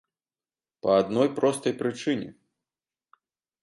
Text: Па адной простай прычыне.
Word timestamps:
Па 0.85 0.95
адной 1.03 1.29
простай 1.37 1.73
прычыне. 1.85 2.29